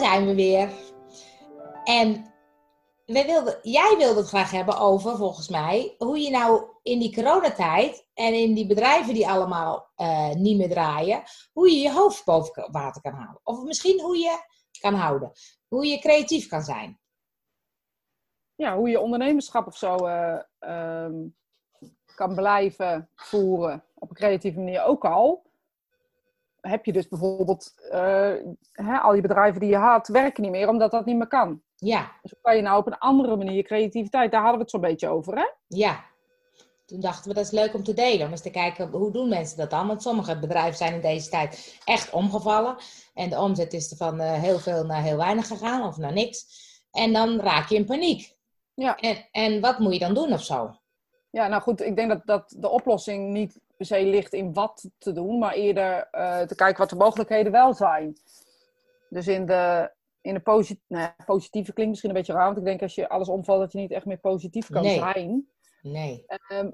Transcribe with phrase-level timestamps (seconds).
[0.00, 0.70] daar zijn we weer.
[1.84, 2.32] En
[3.06, 7.14] wij wilden, jij wilde het graag hebben over, volgens mij, hoe je nou in die
[7.14, 11.22] coronatijd en in die bedrijven die allemaal eh, niet meer draaien,
[11.52, 13.40] hoe je je hoofd boven water kan houden.
[13.42, 14.38] Of misschien hoe je
[14.80, 15.32] kan houden.
[15.68, 17.00] Hoe je creatief kan zijn.
[18.54, 21.14] Ja, hoe je ondernemerschap of zo eh, ehm,
[22.14, 25.52] kan blijven voeren op een creatieve manier ook al
[26.68, 28.32] heb je dus bijvoorbeeld uh,
[28.72, 31.62] hè, al die bedrijven die je had, werken niet meer omdat dat niet meer kan.
[31.76, 32.12] Ja.
[32.22, 34.80] Dus hoe kan je nou op een andere manier creativiteit, daar hadden we het zo'n
[34.80, 35.46] beetje over, hè?
[35.66, 36.04] Ja.
[36.86, 39.28] Toen dachten we dat is leuk om te delen, om eens te kijken hoe doen
[39.28, 39.86] mensen dat dan.
[39.86, 42.76] Want sommige bedrijven zijn in deze tijd echt omgevallen.
[43.14, 46.12] En de omzet is er van uh, heel veel naar heel weinig gegaan of naar
[46.12, 46.46] niks.
[46.90, 48.36] En dan raak je in paniek.
[48.74, 48.96] Ja.
[48.96, 50.78] En, en wat moet je dan doen of zo?
[51.34, 54.90] Ja, nou goed, ik denk dat, dat de oplossing niet per se ligt in wat
[54.98, 58.16] te doen, maar eerder uh, te kijken wat de mogelijkheden wel zijn.
[59.08, 62.64] Dus in de, in de posit nou, positieve klinkt misschien een beetje raar, want ik
[62.64, 64.98] denk als je alles omvalt dat je niet echt meer positief kan Nee.
[64.98, 65.48] zijn.
[65.82, 66.24] Nee.
[66.26, 66.70] Ehm,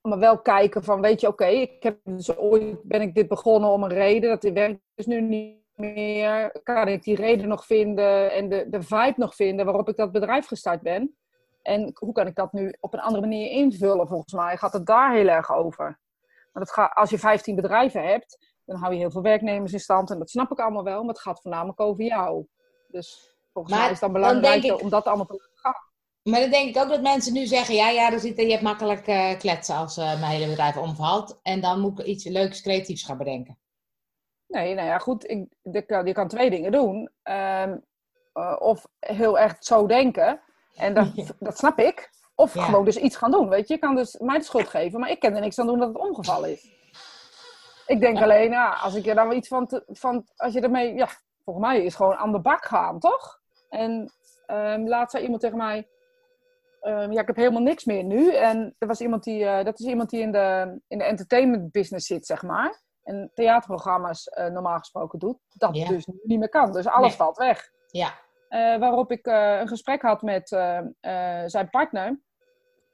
[0.00, 3.70] maar wel kijken van, weet je, oké, ik heb dus ooit ben ik dit begonnen
[3.70, 6.60] om een reden, dat werkt dus nu niet meer.
[6.62, 10.12] Kan ik die reden nog vinden en de, de vibe nog vinden waarop ik dat
[10.12, 11.16] bedrijf gestart ben?
[11.64, 14.08] En hoe kan ik dat nu op een andere manier invullen?
[14.08, 16.00] Volgens mij gaat het daar heel erg over.
[16.52, 19.80] Want het gaat, als je 15 bedrijven hebt, dan hou je heel veel werknemers in
[19.80, 20.10] stand.
[20.10, 22.46] En dat snap ik allemaal wel, maar het gaat voornamelijk over jou.
[22.88, 25.50] Dus volgens Maar mij is het dan dan belangrijk ik- om dat allemaal te laten
[25.54, 25.74] gaan.
[26.22, 28.62] Maar dan denk ik ook dat mensen nu zeggen, ja, ja, er zit, je hebt
[28.62, 31.38] makkelijk eh, kletsen als eh, mijn hele bedrijf omvalt.
[31.42, 33.58] En dan moet ik iets leuks, creatiefs gaan bedenken.
[34.46, 35.30] Nee, nou ja, goed.
[35.30, 37.10] Ik, je, kan, je kan twee dingen doen.
[37.22, 37.76] Ehm,
[38.32, 40.40] eh, of heel erg zo denken.
[40.74, 42.10] En dat, dat snap ik.
[42.34, 42.62] Of Ja.
[42.64, 43.48] gewoon dus iets gaan doen.
[43.48, 45.66] Weet je, je kan dus mij de schuld geven, maar ik kan er niks aan
[45.66, 46.72] doen dat het omgevallen is.
[47.86, 50.24] Ik denk alleen, ja, als ik er dan wel iets van, te- van.
[50.36, 50.94] Als je ermee.
[50.94, 51.08] Ja,
[51.44, 53.40] volgens mij is gewoon aan de bak gaan, toch?
[53.68, 54.12] En
[54.46, 55.88] ehm laatst zei iemand tegen mij.
[56.80, 58.34] ehm, ja, ik heb helemaal niks meer nu.
[58.34, 61.72] En er was iemand die, eh, dat is iemand die in de, in de entertainment
[61.72, 62.82] business zit, zeg maar.
[63.02, 65.38] En theaterprogramma's eh, normaal gesproken doet.
[65.52, 65.88] Dat Ja.
[65.88, 66.72] dus niet meer kan.
[66.72, 67.16] Dus alles Nee.
[67.16, 67.70] valt weg.
[67.86, 68.12] Ja,
[68.78, 72.20] waarop ik eh, een gesprek had met eh, eh, zijn partner.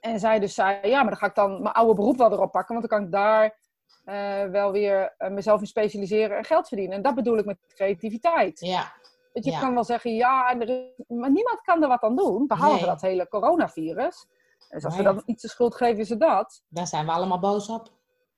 [0.00, 2.50] En zij dus zei, ja, maar dan ga ik dan mijn oude beroep wel erop
[2.52, 2.74] pakken.
[2.76, 3.58] Want dan kan ik daar
[4.04, 6.96] eh, wel weer eh, mezelf in specialiseren en geld verdienen.
[6.96, 8.60] En dat bedoel ik met creativiteit.
[8.60, 8.92] ja,
[9.32, 9.60] Want je Ja.
[9.60, 12.46] kan wel zeggen, ja, en er is- maar niemand kan er wat aan doen.
[12.46, 12.84] Behalve Nee.
[12.84, 14.26] dat hele coronavirus.
[14.68, 15.06] Dus als Nee.
[15.06, 16.62] we dan iets de schuld geven, is het dat.
[16.68, 17.88] daar zijn we allemaal boos op.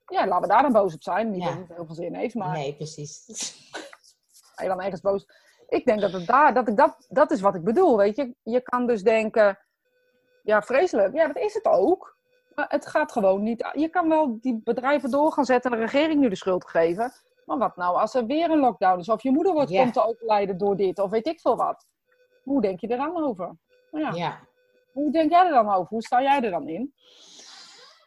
[0.06, 1.30] Ja, laten we daar dan boos op zijn.
[1.30, 1.48] Niet Ja.
[1.48, 3.24] dat het heel veel zin heeft, maar Nee, precies.
[4.54, 5.26] ga je dan ergens boos.
[5.72, 7.96] Ik denk dat het daar, dat ik dat, dat is wat ik bedoel.
[7.96, 9.58] Weet je, je kan dus denken,
[10.42, 11.14] ja, vreselijk.
[11.14, 12.16] Ja, dat is het ook.
[12.54, 13.70] Maar het gaat gewoon niet.
[13.72, 17.12] Je kan wel die bedrijven door gaan zetten en de regering nu de schuld geven.
[17.44, 19.08] Maar wat nou als er weer een lockdown is?
[19.08, 21.86] Of je moeder wordt, komt te overlijden door dit, of weet ik veel wat.
[22.42, 23.56] Hoe denk je er dan over?
[23.90, 24.40] Nou ja, Ja.
[24.92, 25.88] Hoe denk jij er dan over?
[25.88, 26.94] Hoe sta jij er dan in?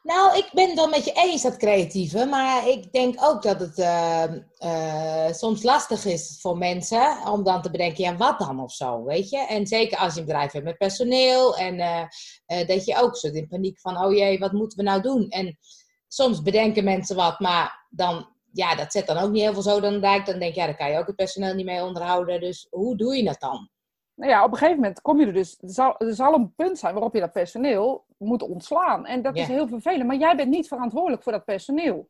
[0.05, 2.25] Nou, ik ben het wel met je eens, dat creatieve.
[2.25, 4.23] Maar ik denk ook dat het eh,
[4.57, 9.03] eh, soms lastig is voor mensen om dan te bedenken, ja, wat dan of zo,
[9.03, 9.38] weet je?
[9.38, 13.35] En zeker als je een bedrijf hebt met personeel en eh, dat je ook zit
[13.35, 15.29] in paniek van, oh jee, wat moeten we nou doen?
[15.29, 15.57] En
[16.07, 19.79] soms bedenken mensen wat, maar dan, ja, dat zet dan ook niet heel veel zo
[19.79, 20.25] dan de dijk.
[20.25, 22.39] Dan denk je, ja, daar kan je ook het personeel niet mee onderhouden.
[22.39, 23.69] Dus hoe doe je dat dan?
[24.15, 25.57] Nou ja, op een gegeven moment kom je er dus.
[25.61, 29.05] Zal, er zal een punt zijn waarop je dat personeel moet ontslaan.
[29.05, 29.41] En dat Ja.
[29.41, 30.05] is heel vervelend.
[30.07, 32.09] Maar jij bent niet verantwoordelijk voor dat personeel.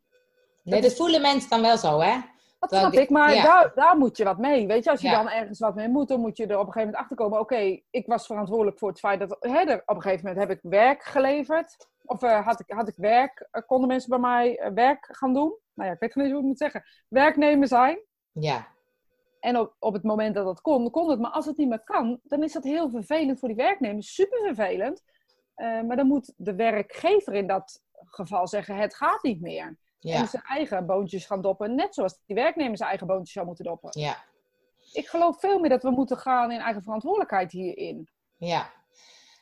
[0.64, 2.18] Nee, dat voelen mensen dan wel zo, hè?
[2.60, 3.44] Dat snap ik, maar ja.
[3.44, 4.68] daar, daar moet je wat mee.
[4.68, 5.24] Weet je, als je Ja.
[5.24, 7.40] dan ergens wat mee moet, dan moet je er op een gegeven moment achter komen.
[7.40, 9.38] Oké, ik was verantwoordelijk voor het feit dat.
[9.40, 11.88] Hè, er, op een gegeven moment heb ik werk geleverd.
[12.06, 15.34] Of eh, had, ik, had ik werk, eh, konden mensen bij mij eh, werk gaan
[15.34, 15.56] doen?
[15.74, 16.84] Nou ja, ik weet niet hoe ik moet zeggen.
[17.08, 18.00] Werknemer zijn.
[18.32, 18.68] Ja,
[19.40, 21.20] En op, op het moment dat dat kon, kon het.
[21.20, 24.14] Maar als het niet meer kan, dan is dat heel vervelend voor die werknemers.
[24.16, 25.04] Super vervelend.
[25.56, 29.78] Eh, maar dan moet de werkgever in dat geval zeggen: het gaat niet meer.
[30.00, 31.76] ja, En zijn eigen boontjes gaan doppen.
[31.76, 33.90] Net zoals die werknemer zijn eigen boontjes zou moeten doppen.
[33.94, 34.24] ja,
[34.94, 38.10] Ik geloof veel meer dat we moeten gaan in eigen verantwoordelijkheid hierin.
[38.38, 38.74] ja.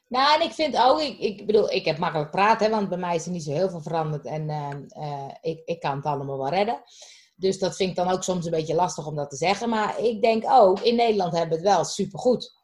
[0.08, 2.98] Nou, en ik vind ook, ik, ik bedoel, ik heb makkelijk praten, hè, want bij
[2.98, 6.06] mij is er niet zo heel veel veranderd en eh, eh, ik, ik kan het
[6.06, 6.82] allemaal wel redden.
[7.36, 9.70] Dus dat vind ik dan ook soms een beetje lastig om dat te zeggen.
[9.70, 12.63] Maar ik denk ook, in Nederland hebben we het wel supergoed.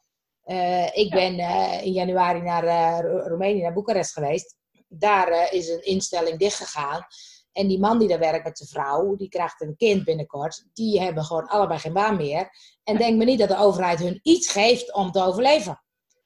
[0.49, 4.55] Eh ik ben eh, in januari naar eh, Ro- Roemenië, naar Boekarest geweest.
[4.87, 7.05] Daar is een instelling dichtgegaan.
[7.51, 10.65] En die man die daar werkt met zijn vrouw, die krijgt een kind binnenkort.
[10.73, 12.49] Die hebben gewoon allebei geen baan meer.
[12.83, 15.81] En denk me niet dat de overheid hun iets geeft om te overleven.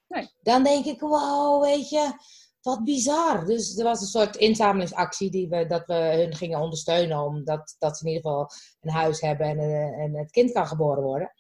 [0.08, 0.30] Nee.
[0.42, 2.12] Dan denk ik, wow, weet je,
[2.62, 3.46] wat bizar.
[3.46, 7.20] Dus er was een soort inzamelingsactie die we, dat we hun gingen ondersteunen.
[7.20, 8.50] Omdat dat ze in ieder geval
[8.82, 11.32] een huis hebben en, en het kind kan geboren worden.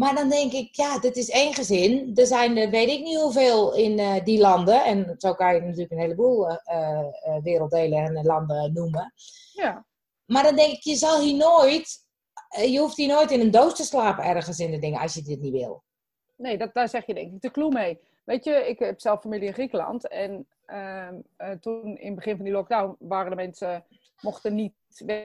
[0.00, 2.10] Maar dan denk ik, ja, dit is één gezin.
[2.14, 4.84] Er zijn er weet ik niet hoeveel in eh, die landen.
[4.84, 9.12] En zo kan je natuurlijk een heleboel eh, eh, werelddelen en landen noemen.
[9.52, 9.84] Ja.
[10.26, 12.06] Maar dan denk ik, je zal hier nooit,
[12.70, 15.22] je hoeft hier nooit in een doos te slapen ergens in de dingen als je
[15.22, 15.82] dit niet wil.
[16.36, 17.98] Nee, dat, daar zeg je denk ik de clue mee.
[18.24, 20.08] Weet je, ik heb zelf familie in Griekenland.
[20.08, 21.14] En ehm,
[21.60, 23.84] toen in het begin van die lockdown waren de mensen,
[24.20, 24.74] mochten niet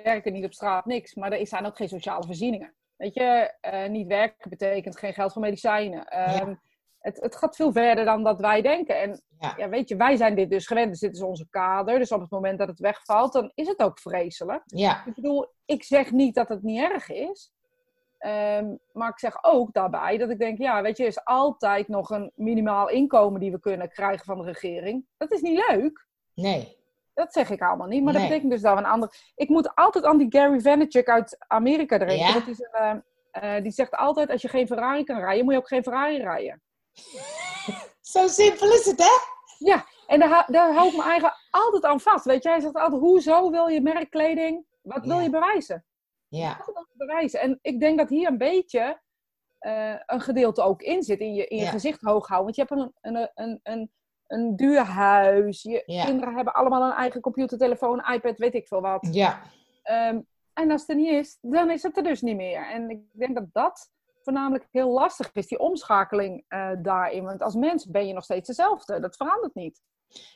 [0.04, 1.13] werken, niet op straat, niks.
[1.13, 2.74] Maar er zijn ook geen sociale voorzieningen.
[2.97, 6.06] Weet je, uh, niet werken betekent geen geld voor medicijnen.
[6.06, 6.56] Ehm,
[7.00, 9.01] het, het, gaat veel verder dan dat wij denken.
[9.01, 9.21] En
[9.57, 9.69] ja.
[9.69, 10.89] weet je, wij zijn dit dus gewend.
[10.89, 12.00] Dus dit is onze kader.
[12.00, 14.62] Dus op het moment dat het wegvalt, dan is het ook vreselijk.
[14.65, 15.06] Ja.
[15.06, 17.53] Ik bedoel, ik zeg niet dat het niet erg is.
[18.19, 21.88] Um, maar ik zeg ook daarbij dat ik denk, ja, weet je, er is altijd
[21.88, 25.06] nog een minimaal inkomen die we kunnen krijgen van de regering.
[25.18, 26.06] Dat is niet leuk.
[26.33, 26.77] Nee.
[27.15, 28.03] Dat zeg ik allemaal niet.
[28.03, 29.31] Maar dat betekent dus dat we een ander.
[29.35, 32.17] Ik moet altijd aan die Gary Vaynerchuk uit Amerika denken.
[32.17, 32.47] Ja?
[32.47, 33.03] is een,
[33.44, 36.17] uh, die zegt altijd: als je geen Ferrari kan rijden, moet je ook geen Ferrari
[36.17, 36.62] rijden.
[38.01, 39.33] Zo simpel is het, hè?
[39.57, 42.25] Ja, en daar, daar hou ik me eigenlijk altijd aan vast.
[42.25, 44.65] Weet je, hij zegt altijd: hoezo wil je merkkleding?
[44.81, 45.85] Wat wil je bewijzen?
[46.27, 46.57] Ja.
[46.57, 47.39] Wat wil je bewijzen?
[47.39, 49.01] En ik denk dat hier een beetje
[49.59, 51.19] uh, een gedeelte ook in zit.
[51.19, 52.56] In je, in je gezicht hoog houden.
[52.56, 53.91] Want je hebt een, een, een, een
[54.27, 55.63] een duur huis.
[55.63, 59.07] Je kinderen hebben allemaal een eigen computer, telefoon, iPad, weet ik veel wat.
[59.12, 59.42] Ja.
[59.83, 60.19] Ehm,
[60.54, 62.69] en als het er niet is, dan is het er dus niet meer.
[62.69, 63.89] En ik denk dat dat
[64.24, 67.24] voornamelijk heel lastig is, die omschakeling uh, daarin.
[67.24, 69.00] Want als mens ben je nog steeds dezelfde.
[69.00, 69.81] Dat verandert niet.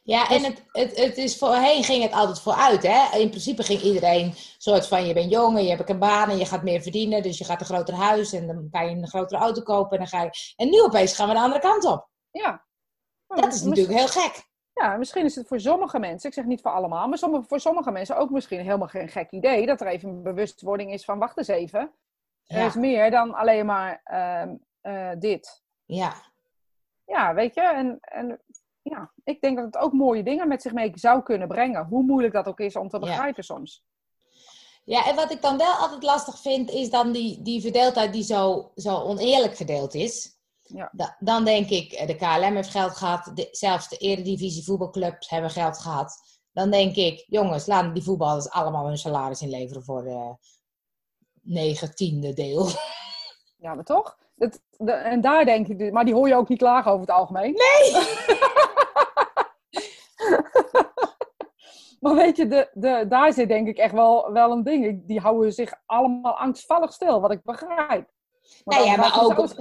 [0.03, 0.37] Ja, dus...
[0.37, 2.83] en het, het, het is voorheen ging het altijd vooruit.
[2.83, 3.17] Hè?
[3.17, 6.37] In principe ging iedereen soort van: je bent jong en je hebt een baan en
[6.37, 7.23] je gaat meer verdienen.
[7.23, 9.91] Dus je gaat een groter huis en dan ga je een grotere auto kopen.
[9.91, 10.53] En, dan ga je...
[10.55, 12.07] en nu opeens gaan we de andere kant op.
[12.31, 12.65] Ja,
[13.35, 14.47] dat is natuurlijk heel gek.
[14.73, 17.59] Ja, misschien is het voor sommige mensen, ik zeg niet voor allemaal, maar sommige, voor
[17.59, 21.19] sommige mensen ook misschien helemaal geen gek idee dat er even een bewustwording is van
[21.19, 21.91] wacht eens even.
[22.47, 25.63] Er is meer dan alleen maar ehm, eh, dit.
[25.85, 26.13] Ja.
[27.05, 28.41] Ja, weet je, en, en
[28.81, 31.85] ja, ik denk dat het ook mooie dingen met zich mee zou kunnen brengen.
[31.85, 33.83] Hoe moeilijk dat ook is om te begrijpen soms.
[34.83, 38.23] Ja, en wat ik dan wel altijd lastig vind, is dan die, die verdeeldheid die
[38.23, 40.38] zo, zo oneerlijk verdeeld is.
[40.73, 41.15] Ja.
[41.19, 45.49] dan denk ik, eh, de KLM heeft geld gehad, de, zelfs de Eredivisie voetbalclubs hebben
[45.49, 46.39] geld gehad.
[46.51, 50.35] Dan denk ik, jongens, laten die voetballers allemaal hun salaris inleveren voor de
[51.41, 52.67] negentiende deel.
[53.61, 54.17] Ja, maar toch?
[54.35, 57.53] De, en daar denk ik, maar die hoor je ook niet klagen over het algemeen.
[57.53, 57.91] Nee!
[61.99, 65.07] maar weet je, de, de, daar zit denk ik echt wel, wel een ding.
[65.07, 68.09] Die houden zich allemaal angstvallig stil, wat ik begrijp.
[68.65, 69.55] Nou ja, maar ook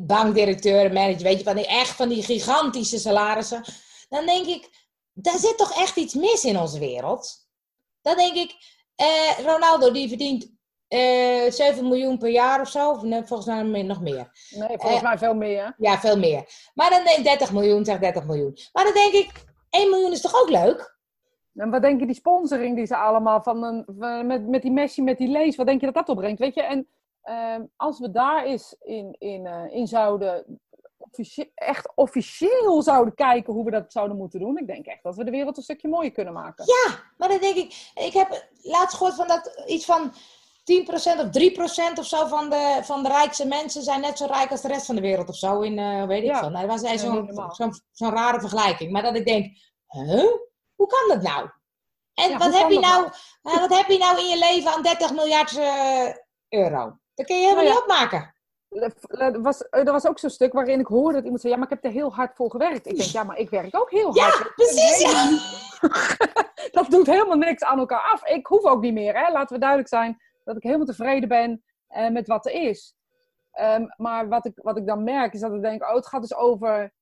[0.00, 3.64] bankdirecteur, manager, weet je, van die, echt van die gigantische salarissen.
[4.08, 4.70] Dan denk ik,
[5.12, 7.48] daar zit toch echt iets mis in onze wereld.
[8.02, 8.54] Dan denk ik,
[8.94, 10.54] eh, Ronaldo die verdient
[10.88, 12.90] eh, 7 miljoen per jaar of zo.
[12.90, 14.30] Of, volgens mij nog meer.
[14.50, 15.74] Nee, volgens eh, mij veel meer.
[15.78, 16.70] Ja, veel meer.
[16.74, 18.56] Maar dan denk ik 30 miljoen, zeg 30 miljoen.
[18.72, 20.94] Maar dan denk ik, 1 miljoen is toch ook leuk?
[21.54, 23.84] En wat denk je, die sponsoring die ze allemaal van, een,
[24.26, 26.38] met, met die Messi, met die lees, wat denk je dat dat opbrengt?
[26.38, 26.88] Weet je, en
[27.26, 30.60] Ehm, als we daar eens in, in, uh, in zouden,
[31.54, 35.24] echt officieel zouden kijken hoe we dat zouden moeten doen, ik denk echt dat we
[35.24, 36.64] de wereld een stukje mooier kunnen maken.
[36.66, 40.14] Ja, maar dan denk ik, ik heb laatst gehoord van dat iets van 10%
[41.18, 41.28] of
[41.94, 44.68] 3% of zo van de, van de rijkste mensen zijn net zo rijk als de
[44.68, 45.60] rest van de wereld of zo.
[45.60, 46.38] In, uh, weet ik ja.
[46.38, 46.50] veel.
[46.50, 48.92] Nou, dat was zo'n zo zo rare vergelijking.
[48.92, 50.30] Maar dat ik denk, huh?
[50.74, 51.50] Hoe kan dat nou?
[52.14, 53.10] En wat, heb je nou,
[53.42, 53.60] nou?
[53.68, 56.14] wat heb je nou in je leven aan 30 miljard uh,
[56.48, 56.98] euro?
[57.16, 58.34] Dat kun je helemaal nou niet opmaken.
[59.08, 61.68] Er was, er was ook zo'n stuk waarin ik hoorde dat iemand zei: Ja, maar
[61.68, 62.86] ik heb er heel hard voor gewerkt.
[62.86, 64.38] Ik denk: Ja, maar ik werk ook heel hard.
[64.38, 65.00] Ja, precies.
[65.00, 65.38] Ja.
[66.80, 68.24] dat doet helemaal niks aan elkaar af.
[68.24, 69.14] Ik hoef ook niet meer.
[69.14, 69.32] Hè?
[69.32, 72.94] Laten we duidelijk zijn dat ik helemaal tevreden ben uh, met wat er is.
[73.60, 76.20] Um, maar wat ik, wat ik dan merk is dat ik denk: Oh, het gaat
[76.20, 76.92] dus over.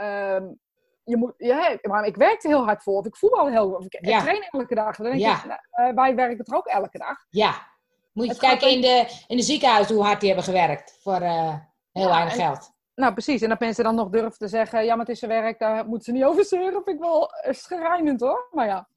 [0.00, 0.58] Um,
[1.04, 2.98] je moet, ja, maar ik werk er heel hard voor.
[2.98, 3.70] Of ik voetbal heel.
[3.70, 4.20] Of ik ja.
[4.20, 4.96] train elke dag.
[4.96, 5.44] Dan denk ja.
[5.44, 7.16] ik, uh, wij werken er ook elke dag.
[7.28, 7.76] Ja.
[8.12, 11.54] Moet je kijken in de, in de ziekenhuizen hoe hard die hebben gewerkt voor uh,
[11.92, 12.70] heel weinig geld.
[12.94, 13.42] Nou, precies.
[13.42, 15.86] En dat mensen dan nog durven te zeggen: ja, maar het is zijn werk, daar
[15.86, 16.82] moeten ze niet over zeuren.
[16.84, 18.48] Vind ik wel schrijnend hoor.
[18.50, 18.88] Maar ja.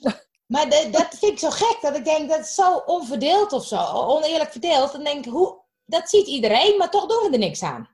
[0.46, 3.64] Maar de, dat vind ik zo gek, dat ik denk dat het zo onverdeeld of
[3.64, 4.92] zo, oneerlijk verdeeld.
[4.92, 7.88] Dan denk ik, hoe, dat ziet iedereen, maar toch doen we er niks aan.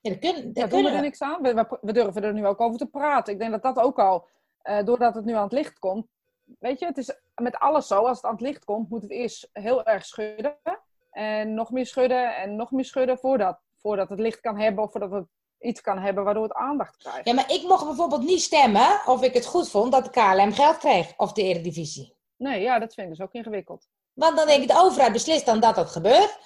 [0.00, 1.42] Ja, dat kun, dat ja, doen we er niks aan.
[1.42, 3.32] We, we, durven er nu ook over te praten.
[3.32, 4.28] Ik denk dat dat ook al,
[4.62, 6.06] uh, doordat het nu aan het licht komt,
[6.58, 8.06] weet je, het is met alles zo.
[8.06, 10.58] Als het aan het licht komt, moet het eerst heel erg schudden.
[11.10, 14.90] En nog meer schudden en nog meer schudden voordat, voordat het licht kan hebben of
[14.90, 15.26] voordat het
[15.58, 17.26] iets kan hebben waardoor het aandacht krijgt.
[17.28, 20.52] Ja, maar ik mocht bijvoorbeeld niet stemmen of ik het goed vond dat de KLM
[20.52, 22.16] geld kreeg of de Eredivisie.
[22.36, 23.88] Nee, ja, dat vind ik dus ook ingewikkeld.
[24.12, 26.38] Want dan denk ik, de overheid beslist dan dat dat gebeurt.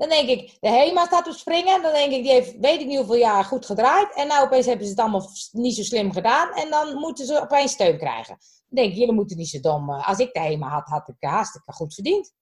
[0.00, 1.82] Dan denk ik, de HEMA staat op springen.
[1.82, 4.14] Dan denk ik, die heeft weet ik niet hoeveel jaar goed gedraaid.
[4.14, 6.52] En nou opeens hebben ze het allemaal niet zo slim gedaan.
[6.52, 8.36] En dan moeten ze opeens steun krijgen.
[8.38, 9.90] Dan denk ik, jullie moeten niet zo dom.
[9.90, 12.32] eh, Als ik de HEMA had, had ik hartstikke goed verdiend.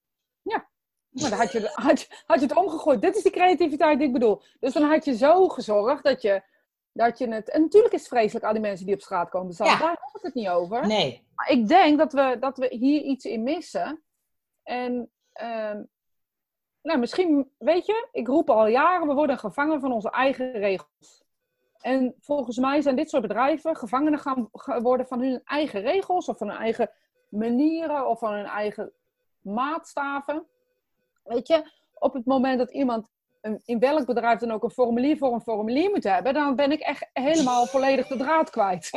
[1.10, 3.00] Maar dan had je, had, je, had je het omgegooid.
[3.02, 4.42] Dit is die creativiteit die ik bedoel.
[4.60, 6.42] Dus dan had je zo gezorgd dat je,
[6.92, 7.50] dat je het...
[7.50, 9.54] En natuurlijk is het vreselijk, al die mensen die op straat komen.
[9.56, 9.64] Ja.
[9.78, 10.86] Daar heb ik het niet over.
[10.86, 11.26] Nee.
[11.34, 14.02] Maar ik denk dat we, dat we hier iets in missen.
[14.62, 15.82] En ehm,
[16.82, 21.24] nou, misschien, weet je, ik roep al jaren, we worden gevangen van onze eigen regels.
[21.80, 24.48] En volgens mij zijn dit soort bedrijven gevangenen gaan
[24.82, 26.90] worden van hun eigen regels, of van hun eigen
[27.28, 28.92] manieren, of van hun eigen
[29.40, 30.46] maatstaven.
[31.24, 33.10] Weet je, op het moment dat iemand
[33.48, 36.72] een- in welk bedrijf dan ook een formulier voor een formulier moet hebben, dan ben
[36.72, 38.88] ik echt helemaal volledig de draad kwijt.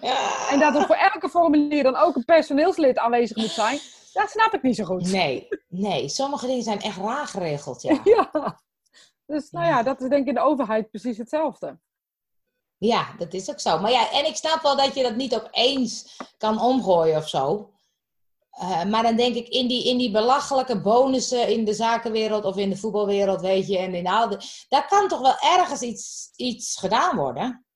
[0.00, 0.16] Ja.
[0.52, 3.78] En dat er voor elke formulier dan ook een personeelslid aanwezig moet zijn,
[4.12, 5.12] dat snap ik niet zo goed.
[5.12, 6.08] Nee, nee.
[6.08, 8.00] Sommige dingen zijn echt raar geregeld, ja.
[8.14, 8.60] Ja.
[9.26, 11.78] Dus nou ja, dat is denk ik in de overheid precies hetzelfde.
[12.78, 13.78] Ja, dat is ook zo.
[13.78, 17.28] Maar ja, en ik snap wel dat je dat niet op eens kan omgooien of
[17.28, 17.70] zo.
[18.56, 22.56] Eh, maar dan denk ik, in die, in die belachelijke bonussen in de zakenwereld of
[22.56, 26.32] in de voetbalwereld, weet je, en in al de, daar kan toch wel ergens iets,
[26.36, 27.66] iets gedaan worden?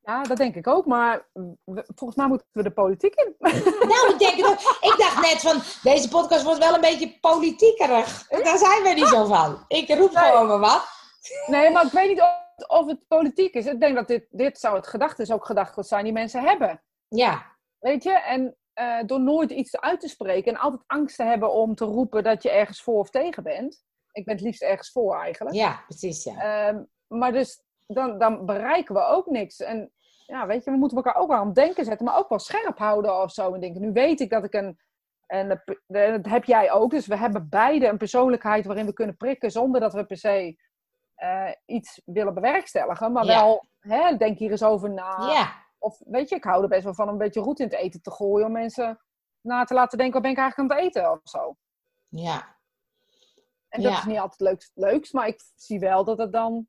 [0.00, 0.86] Ja, dat denk ik ook.
[0.86, 1.28] Maar
[1.64, 3.34] we- volgens mij moeten we de politiek in.
[3.88, 4.60] Nou, ik denk ook.
[4.80, 8.28] Ik dacht net van, deze podcast wordt wel een beetje politiekerig.
[8.28, 9.64] Daar zijn we niet zo van.
[9.68, 10.24] Ik roep Nee.
[10.24, 10.84] gewoon maar wat.
[11.46, 13.66] Nee, maar ik weet niet of, of het politiek is.
[13.66, 16.82] Ik denk dat dit, dit zou het gedachten ook gedachten zijn die mensen hebben.
[17.08, 18.12] Ja, Weet je?
[18.12, 21.84] En eh, door nooit iets uit te spreken en altijd angst te hebben om te
[21.84, 23.84] roepen dat je ergens voor of tegen bent.
[24.12, 25.56] Ik ben het liefst ergens voor eigenlijk.
[25.56, 26.66] ja, precies, ja.
[26.68, 29.60] Ehm, maar dus dan, dan bereiken we ook niks.
[29.60, 29.92] En
[30.26, 32.38] ja, weet je, we moeten elkaar ook wel aan het denken zetten, maar ook wel
[32.38, 33.54] scherp houden of zo.
[33.54, 34.78] En denken, nu weet ik dat ik een.
[35.26, 35.48] En
[35.86, 36.90] dat- heb jij ook.
[36.90, 40.56] Dus we hebben beide een persoonlijkheid waarin we kunnen prikken zonder dat we per se
[41.14, 43.12] eh, iets willen bewerkstelligen.
[43.12, 43.40] Maar Ja.
[43.40, 45.16] wel, hè, denk hier eens over na.
[45.32, 47.66] Ja, Of weet je, ik hou er best wel van om een beetje roet in
[47.66, 48.46] het eten te gooien.
[48.46, 49.00] Om mensen
[49.40, 51.56] na te laten denken, wat ben ik eigenlijk aan het eten of zo.
[52.08, 52.56] ja.
[53.68, 53.98] En dat Ja.
[53.98, 56.68] is niet altijd het leukst, leukst, maar ik zie wel dat het dan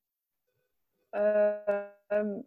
[1.10, 1.68] eh,
[2.08, 2.42] ehm,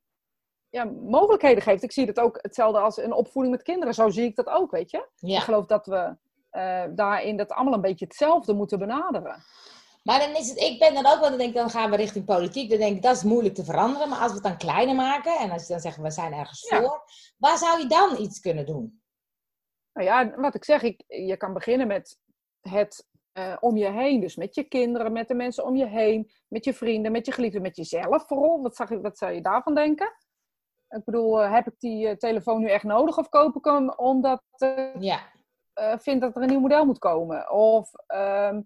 [0.69, 1.83] ja, mogelijkheden geeft.
[1.83, 3.95] Ik zie dat ook hetzelfde als een opvoeding met kinderen.
[3.95, 4.99] Zo zie ik dat ook, weet je.
[4.99, 5.41] Ik ja.
[5.41, 6.17] geloof dat we
[6.51, 9.43] eh, daarin dat allemaal een beetje hetzelfde moeten benaderen.
[10.03, 11.97] Maar dan is het, ik ben dan ook wel, dan denk ik, dan gaan we
[11.97, 12.71] richting politiek.
[12.71, 14.09] Dan denk ik, dat is moeilijk te veranderen.
[14.09, 16.69] Maar als we het dan kleiner maken en als je dan zegt, we zijn ergens
[16.69, 16.81] Ja.
[16.81, 17.05] voor.
[17.39, 19.03] Waar zou je dan iets kunnen doen?
[19.93, 22.19] Nou ja, wat ik zeg, ik, je kan beginnen met
[22.61, 24.21] het eh, om je heen.
[24.21, 27.33] Dus met je kinderen, met de mensen om je heen, met je vrienden, met je
[27.33, 28.63] geliefden, met jezelf vooral.
[28.63, 30.13] Wat, zag je, wat zou je daarvan denken?
[30.89, 33.91] Ik bedoel, eh, heb ik die eh, telefoon nu echt nodig of koop ik hem
[33.91, 35.31] omdat ik Ja,
[35.99, 37.51] vind dat er een nieuw model moet komen?
[37.51, 38.61] Of, ehm,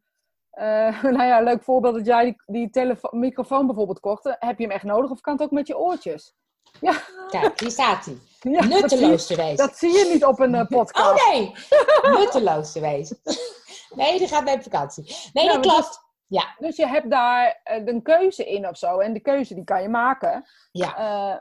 [0.57, 4.27] eh, nou ja, een leuk voorbeeld dat jij die, die telefo- microfoon bijvoorbeeld kocht.
[4.27, 6.35] Eh, Heb je hem echt nodig of kan het ook met je oortjes?
[7.31, 8.17] kijk, hier staat hij.
[8.53, 9.57] Ja, Nutteloos te wezen.
[9.57, 11.19] dat zie je niet op een eh, podcast.
[11.21, 11.53] Oh nee,
[12.19, 13.19] nutteloos te wezen.
[13.95, 15.05] Nee, die gaat op vakantie.
[15.33, 16.05] Nee, Ja, dat maar klopt.
[16.27, 18.99] Ja, Dus je hebt daar een keuze in of zo.
[18.99, 20.45] En de keuze die kan je maken.
[20.73, 20.93] ja,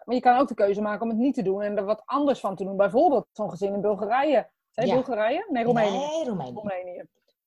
[0.03, 2.01] maar je kan ook de keuze maken om het niet te doen en er wat
[2.05, 2.77] anders van te doen.
[2.77, 4.49] Bijvoorbeeld zo'n gezin in Bulgarije.
[4.71, 4.93] Ja.
[4.93, 5.45] Bulgarije?
[5.49, 5.97] Nee, Roemenië.
[5.97, 6.53] Nee, Roemenië.
[6.53, 7.03] Roemenië.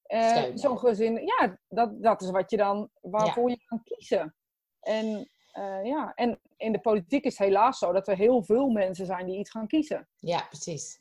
[0.09, 0.79] Steun, zo'n ja.
[0.79, 4.35] gezin, ja, dat, dat is wat je dan, waarvoor je kan kiezen.
[4.81, 8.69] En eh, ja, en in de politiek is het helaas zo dat er heel veel
[8.69, 10.09] mensen zijn die iets gaan kiezen.
[10.17, 11.00] Ja, precies.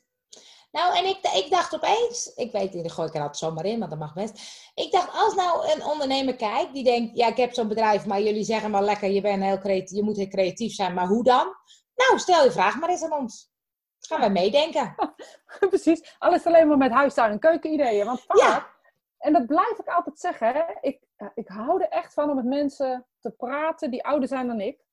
[0.70, 3.64] Nou, en ik, ik dacht opeens, ik weet niet, daar gooi ik er altijd zomaar
[3.64, 4.40] in, want dat mag best.
[4.74, 8.22] Ik dacht, als nou een ondernemer kijkt die denkt, ja, ik heb zo'n bedrijf, maar
[8.22, 11.24] jullie zeggen maar lekker, je, bent heel creatief, je moet heel creatief zijn, maar hoe
[11.24, 11.54] dan?
[11.94, 13.50] Nou, stel je vraag maar eens aan ons.
[13.98, 14.94] Gaan wij meedenken.
[15.70, 18.06] Precies, alles alleen maar met huistuin en keukenideeën.
[18.06, 18.76] Want vaak, Ja.
[19.18, 21.02] En dat blijf ik altijd zeggen, hè, ik,
[21.34, 24.86] ik hou er echt van om met mensen te praten die ouder zijn dan ik.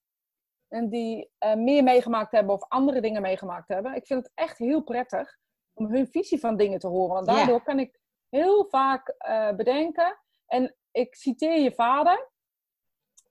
[0.67, 3.96] En die eh, meer meegemaakt hebben of andere dingen meegemaakt hebben.
[3.96, 5.38] Ik vind het echt heel prettig
[5.74, 7.13] om hun visie van dingen te horen.
[7.13, 7.34] Want Ja.
[7.36, 10.17] daardoor kan ik heel vaak eh, bedenken.
[10.46, 12.29] En ik citeer je vader.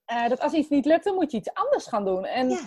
[0.05, 2.25] eh, dat als iets niet lukt, dan moet je iets anders gaan doen.
[2.25, 2.61] En Ja,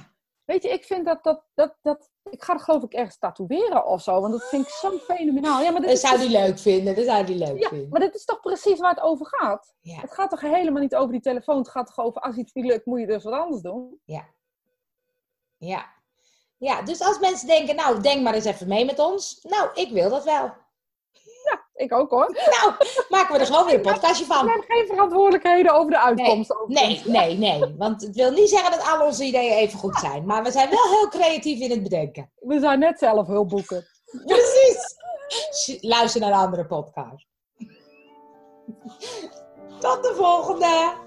[0.47, 2.09] Weet je, ik vind dat, dat, dat, dat...
[2.29, 4.21] Ik ga het geloof ik ergens tatoeëren of zo.
[4.21, 5.61] Want dat vind ik zo fenomenaal.
[5.61, 7.89] Ja, maar dat zou die leuk vinden, dat zou die leuk ja, vinden.
[7.89, 9.75] maar dit is toch precies waar het over gaat?
[9.81, 11.57] Ja, Het gaat toch helemaal niet over die telefoon.
[11.57, 14.01] Het gaat toch over als iets niet lukt, moet je dus wat anders doen.
[15.57, 15.95] ja.
[16.57, 19.39] Ja, dus als mensen denken, nou, denk maar eens even mee met ons.
[19.43, 20.53] Nou, ik wil dat wel.
[21.77, 22.31] Ik ook hoor.
[22.61, 22.73] Nou,
[23.09, 24.45] maken we er gewoon weer een podcastje van.
[24.45, 26.55] neem geen verantwoordelijkheden over de uitkomst.
[26.67, 27.75] Nee, nee, nee.
[27.77, 30.25] Want het wil niet zeggen dat al onze ideeën even goed zijn.
[30.25, 32.31] Maar we zijn wel heel creatief in het bedenken.
[32.39, 33.85] We zijn net zelf hulpboeken.
[34.25, 34.95] Precies.
[35.81, 37.25] Luister naar een andere podcast.
[39.79, 41.05] Tot de volgende!